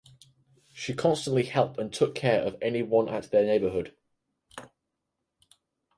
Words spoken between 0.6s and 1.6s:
She constantly